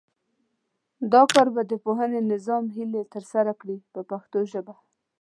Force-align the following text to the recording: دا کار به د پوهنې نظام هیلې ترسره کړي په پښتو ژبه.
دا 1.13 1.21
کار 1.33 1.47
به 1.55 1.61
د 1.71 1.73
پوهنې 1.85 2.19
نظام 2.33 2.63
هیلې 2.75 3.01
ترسره 3.13 3.53
کړي 3.59 3.77
په 3.93 3.99
پښتو 4.09 4.39
ژبه. 4.51 4.75